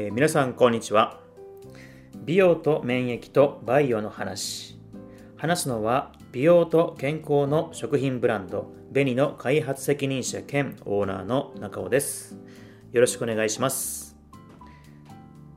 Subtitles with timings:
[0.00, 1.18] えー、皆さんこんにちは。
[2.24, 4.78] 美容と免疫とバイオの話。
[5.36, 12.38] 話すのは美容と健康の食品ブランドベニの開発責任者兼オーナーの中尾です。
[12.92, 14.16] よろしくお願いします。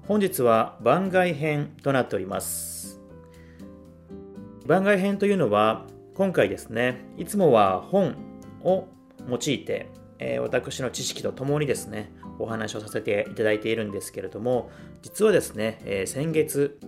[0.07, 2.99] 本日は番外編となっております。
[4.65, 5.85] 番外編というのは
[6.15, 8.15] 今回ですねいつもは本
[8.63, 8.87] を
[9.29, 14.69] 用いて、え、私の知識とともにですねお話をさせていただいているんですけれども、
[15.01, 16.79] 実はですね、え、先月、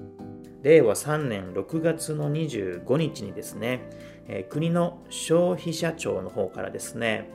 [0.61, 3.89] 令和3年6月の25日にですね、
[4.27, 7.29] え、国の消費者庁の方からですね、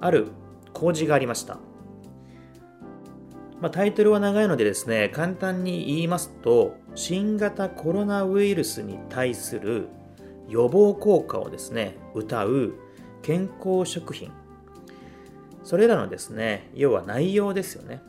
[0.00, 0.28] ある
[0.72, 1.58] 公示がありました。
[3.60, 9.86] まあ、タイトルは長いのでですね、簡単に言いますと、新型コロナウイルスに対する
[10.48, 12.74] 予防効果をですね、謳う
[13.22, 14.32] 健康食品
[15.64, 18.02] それらのですね、要は内容ですよね。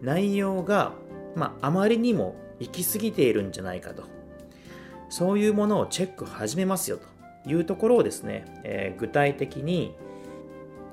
[0.00, 0.92] 内容が、
[1.34, 4.04] まあ、あまりにも行き過ぎているんじゃないかと。
[5.08, 6.98] そういうものをチェック始めますよ
[7.44, 9.94] というところをですね、えー、具体的に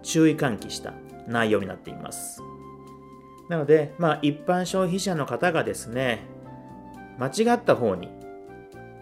[0.03, 0.93] 注意喚起した
[1.27, 2.41] 内容になっています。
[3.47, 6.19] なので、まあ、一般消費者の方がですね、
[7.17, 8.09] 間違った方に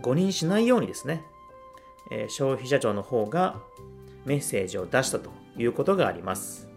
[0.01, 1.23] 誤認しないようにですね、
[2.11, 3.59] えー、消費者庁の方が
[4.25, 6.67] メッセージを出したということがあります。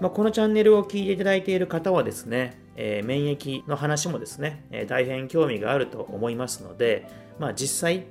[0.00, 7.08] まあ、このチャンネルを聞いていただいている方はですね、えー、免疫の話もですね、えー、大変興味があると思いますので、
[7.38, 8.04] まあ、実際、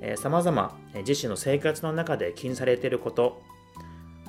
[0.00, 3.42] えー、様々自身の生活の中で気にされていること、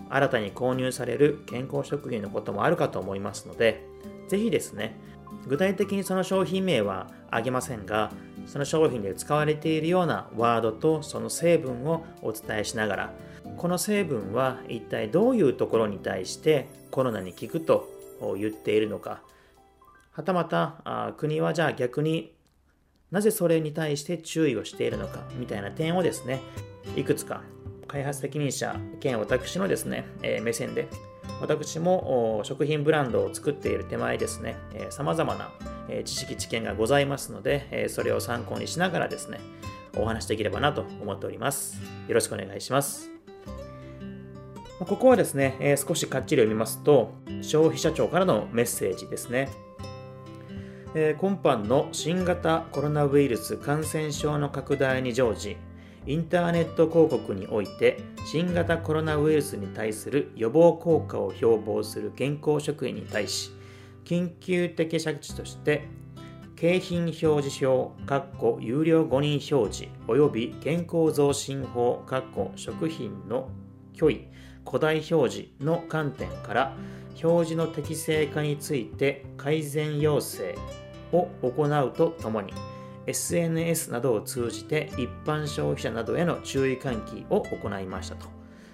[0.10, 3.86] 新たに購入される健康食品のこともあるかと思いますので、
[4.28, 4.96] ぜひですね、
[5.48, 8.12] 具体的にその商品名はあげませんが、
[8.46, 13.14] その商品で使われているようなワードとその成分をお伝えしながら、
[13.60, 17.90] この成分は一体どういうところに対してコロナに効くと
[18.38, 19.22] 言っているのか
[20.12, 22.34] はたまた国はじゃあ逆に
[23.12, 26.42] なぜそれに対して注意をしているのかみたいな点をですね
[26.96, 27.42] いくつか
[27.88, 30.88] 開発責任者兼私のですね、え目線で
[31.42, 34.56] 私も食品ブランドを作っている手前ですね、
[34.90, 35.50] さまざまな
[36.06, 39.40] 知識知見がございますので、それを参考にしながらですね、
[39.98, 41.80] お話しできればなと思っております。
[42.08, 43.19] よろしくお願いします。
[44.80, 49.50] ここはですね、え、少しかっちり読みますと、消費者庁からのメッセージですね。
[50.96, 55.58] え、今般の新型コロナウイルス感染症の拡大に乗じ、
[56.06, 63.52] インターネット広告において新型コロナウイルスに対する予防効果を標榜する健康食品に対し、
[64.06, 65.90] 緊急的処置として、
[66.56, 67.92] 景品表示表、
[68.62, 72.02] 有料誤認表示、及び健康増進法、
[72.56, 73.50] 食品の
[73.94, 74.28] 虚偽、
[74.70, 76.76] 古代表示の観点から
[77.24, 80.56] 表示の適正化について改善要請
[81.12, 82.54] を行うとともに
[83.08, 88.28] SNS などを通じて一般消費者などへの注意喚起を行いましたと、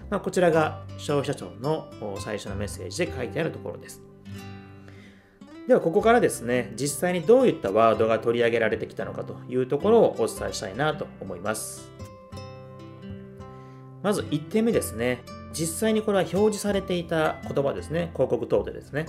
[0.09, 1.88] まあ、こちらが消費者庁の
[2.19, 4.01] 最初のメッセージで書いてあるところです。
[5.67, 11.89] ではここからですね実際にどういったワードが取り上げられてきたのかというところをお伝えしたいなと思います。
[14.03, 15.23] まず1点目ですね。
[15.57, 19.05] 実際にこれは表示されていた言葉ですね、広告等でですね。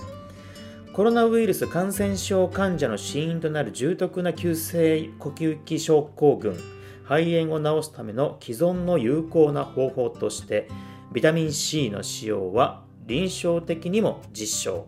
[0.93, 6.57] コロナウイルス感染症患者の死因となる重篤な急性呼吸器症候群、
[7.03, 10.69] 肺炎を治すための既存の有効な方法として、
[11.11, 14.87] ビタミン C の使用は臨床的にも実証。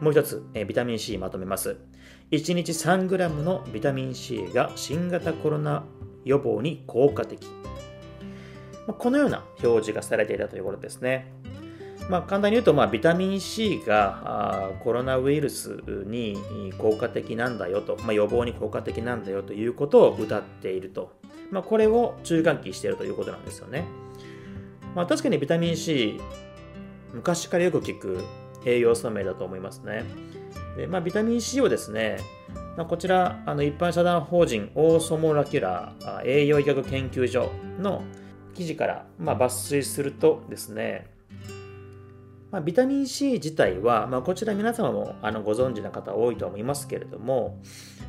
[0.00, 1.76] もう一つ、えビタミン C まとめます。
[2.30, 5.84] 1日 3g のビタミン C が新型コロナ
[6.24, 7.59] 予防に効果的。
[8.92, 11.32] このような表示がされていたということですね。
[12.08, 16.36] まあ、簡単に言うと、まあ、ビタミン C がコロナウイルスに
[16.76, 21.12] 効果的なんだよと、まあ、予防に効果的なんだよということを謳っていると。
[21.50, 23.84] まあ、これを注意喚起しているということなんですよね。
[24.94, 26.20] まあ、確かにビタミン C、
[27.14, 28.18] 昔からよく聞く
[28.64, 30.04] 栄養素名だと思いますね。
[30.76, 32.18] でまあ、ビタミン C をですね、
[32.76, 38.02] まあ、こちら、あの一般社団法人オーソモラキュラー栄養医学研究所の
[38.54, 41.06] 記事から、まあ、抜粋するとですね、
[42.50, 47.58] まあ、ビタミン C 自体は、まあ、こちら皆様もあのご存知の方多いと思いますけれども、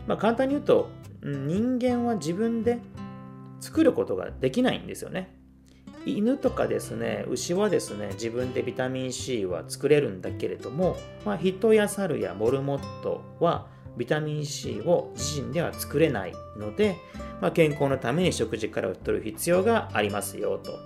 [0.07, 0.89] まあ、簡単に言うと
[1.23, 2.79] 人間は自分で
[3.59, 5.37] 作ることができないんですよね。
[6.03, 13.67] 犬とかですね、牛はですね、自分でビタミン C は作れるんだけれども、まあ、人や猿やモルモットは
[13.97, 16.97] ビタミン C を自身では作れないので、
[17.41, 20.79] まあ、健康のために食事からを取る必要がありますよと。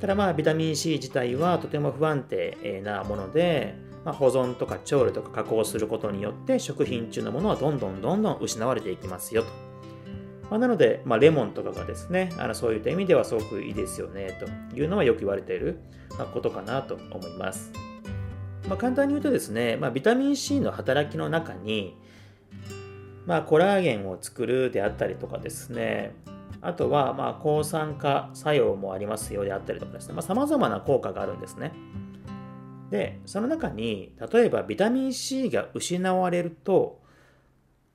[0.00, 3.74] ただまあビタミン C 自体はとても不安定なもので、
[4.04, 9.48] まあ、保存とか調理とか加工することによって食品中のものはどんどんどんどん失われていきますよと。
[10.50, 15.80] まあ、なので、まあ、レモンとかがですね、あのそういった意味ではすごくいいですよねというのはよく言われている
[16.32, 17.72] ことかなと思います。
[18.68, 21.96] まあ、簡単に言うとですね、まあ、ビタミン C の働きの中に、
[23.26, 26.14] まあ、コラーゲンを作るであったりとかですね、
[26.60, 31.72] あとは、まあ、抗酸化作用もありますよであったりとかですね、さまざ、まな効果があるんですね。
[32.90, 37.02] で、その中に、例えばビタミン C が失われると、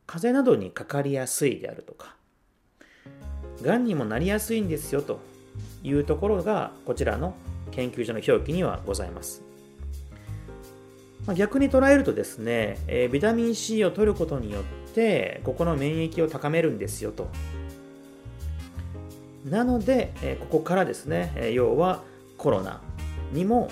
[0.05, 2.15] 風邪などにかかりやすいであるとか、
[3.61, 5.19] がんにもなりやすいんですよと
[5.83, 7.33] いうところが、こちらの
[7.71, 9.48] 研究所の表記にはございます。
[11.29, 14.63] ま、逆に捉えるとですね、えー、ビタミン C を取ることによっ
[14.95, 17.27] て、ここの免疫を高めるんですよと。
[19.45, 22.01] なので、えここからですね、え要は
[22.39, 22.81] コロナ
[23.31, 23.69] にも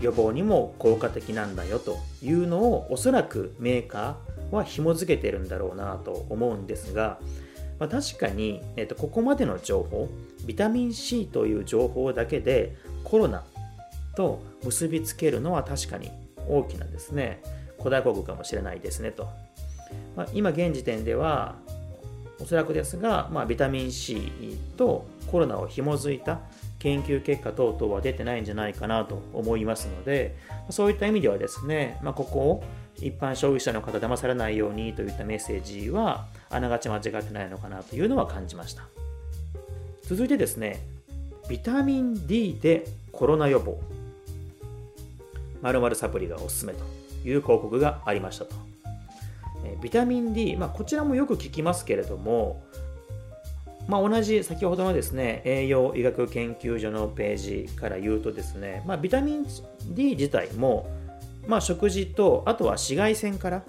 [0.00, 7.18] 予防にも効果的なんだよというのをおそらくメーカーは紐付けてるんだろうなと思うんですが、
[7.78, 10.08] まあ、確かに、えー、とここまでの情報
[10.46, 12.74] ビタミン C という情報だけで
[13.04, 13.44] コロナ
[14.16, 16.10] と結びつけるのは確かに
[16.48, 17.42] 大きなですね
[17.78, 19.28] 古代国かもしれないですねと、
[20.16, 21.56] まあ、今現時点では
[22.40, 24.32] おそらくですが、まあ、ビタミン C
[24.76, 26.40] とコロナを紐づいた
[26.78, 30.36] 研究結果等々は出てないんじゃないかなと思いますので、
[30.68, 32.64] そういった意味ではですね、まあ、ここを
[32.96, 38.82] 一般消費者の方騙されないようにといったメッセージはあながち間違ってないのかなというのは感じました。
[40.02, 40.86] 続いてですね、
[41.48, 43.80] ビタミン D でコロナ予防。
[45.64, 46.84] 〇〇サプリがおすすめと
[47.26, 48.54] いう広告がありましたと。
[49.82, 52.62] ビタミン D、まあ、こちらもよく聞きますけれども、
[53.88, 59.46] まあ、同じ先ほどのですね栄養医学研究所のページから言うとですね、まあ、ビタミン
[59.88, 60.86] D 自体も、
[61.46, 63.64] まあ、食事とあとは紫外線から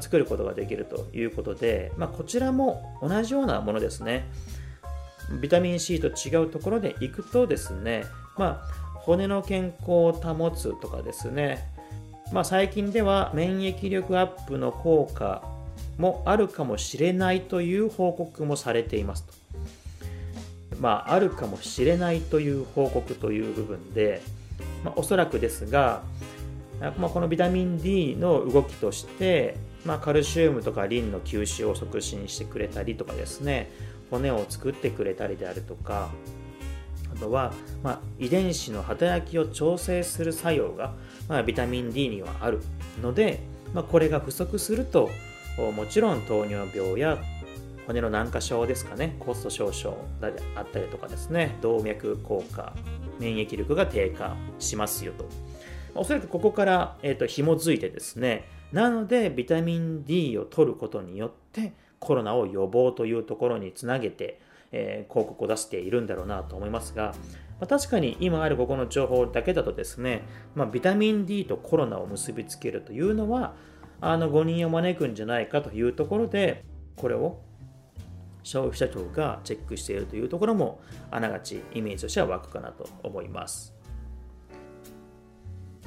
[0.00, 4.30] 作ることができるということで、まあ、こちらも同じようなものですね
[5.40, 8.04] ビタミン C と違うところでいくとですね、
[8.36, 11.76] まあ、骨の健康を保つとかですね
[12.32, 15.42] まあ、最近では免疫力アップの効果
[15.96, 19.32] もあるかもしれないという報告もされていますと。
[20.80, 24.20] まあ、あるかもしれないという報告という部分で、
[24.84, 26.02] まあ、おそらくですが、
[26.98, 29.56] まあ、このビタミン D の動きとして、
[29.86, 33.70] まあ、カルシウムとかリンの吸収を促進してくれたりとかですね
[34.10, 36.10] 骨を作ってくれたりであるとか
[37.16, 37.52] あとは、
[37.82, 40.92] まあ、遺伝子の働きを調整する作用が、
[41.28, 42.60] まあ、ビタミン D にはある
[43.02, 43.40] ので、
[43.72, 45.10] まあ、これが不足すると
[45.74, 47.18] もちろん糖尿病や
[47.86, 52.74] 骨の軟化症ですかねコスト少々であったりとかですね動脈硬化
[53.18, 55.26] 免疫力が低下しますよと。
[55.94, 64.38] おそらくここから、えーと、紐づいてですねなのでビタミン D を取ることによってコロナを予防というところにつなげて、
[64.72, 67.14] えー、広告を出しているんだろうなと思いますが、
[67.60, 70.22] まあ、確かに今あるここの情報だけだとですね、
[70.54, 73.54] まあ、ビタミン D とコロナを結びつけるというのは
[74.00, 76.64] あの誤認を招くんじゃないかというところで
[76.96, 77.40] これを
[78.42, 80.80] 消費者庁がチェックしているというところも
[81.10, 83.74] あながちイメージとしては湧くかなと思います。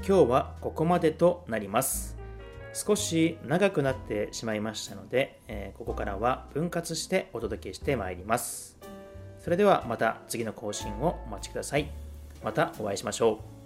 [0.06, 2.19] 今日はここまでとなります。
[2.88, 8.80] 少し長くなってしまいましたので、えー、ここからは分割してお届けしてまいります
[9.40, 11.90] それではまた次の更新をお待ちください。
[12.44, 13.59] またお会いしましょう。